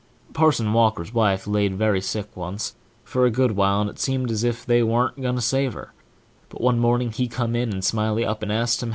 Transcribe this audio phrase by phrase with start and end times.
[0.33, 4.43] Parson Walker's wife laid very sick once, for a good while, and it seemed as
[4.43, 5.93] if they warn't going to save her;
[6.49, 8.89] but one morning he come in, and Smiley asked ho!!